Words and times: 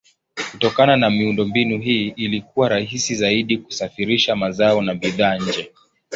Kutokana 0.51 0.97
na 0.97 1.09
miundombinu 1.09 1.79
hii 1.79 2.07
ilikuwa 2.07 2.69
rahisi 2.69 3.15
zaidi 3.15 3.57
kusafirisha 3.57 4.35
mazao 4.35 4.81
na 4.81 4.95
bidhaa 4.95 5.37
nje. 5.37 5.71